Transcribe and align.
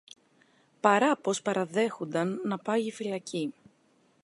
παρά 0.79 1.17
πως 1.17 1.41
παραδέχουνταν 1.41 2.39
να 2.43 2.57
πάγει 2.57 2.91
φυλακή 2.91 3.53